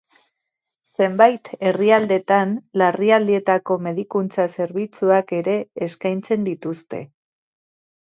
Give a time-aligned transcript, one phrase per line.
[0.95, 5.59] Zenbait herrialdetan larrialdietako medikuntza zerbitzuak ere
[5.93, 7.07] eskaintzen dituzte.